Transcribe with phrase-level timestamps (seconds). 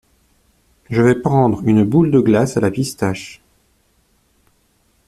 [0.89, 3.39] Je vais prendre une boule de glace à la pistache.